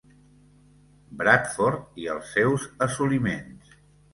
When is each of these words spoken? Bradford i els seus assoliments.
Bradford 1.19 2.01
i 2.07 2.09
els 2.15 2.33
seus 2.39 2.67
assoliments. 2.87 3.79